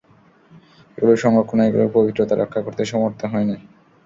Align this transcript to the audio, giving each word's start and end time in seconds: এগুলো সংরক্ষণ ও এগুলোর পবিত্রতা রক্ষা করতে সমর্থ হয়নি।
এগুলো 0.97 1.13
সংরক্ষণ 1.17 1.57
ও 1.59 1.67
এগুলোর 1.67 1.93
পবিত্রতা 1.97 2.33
রক্ষা 2.35 2.61
করতে 2.65 2.83
সমর্থ 2.91 3.19
হয়নি। 3.31 3.55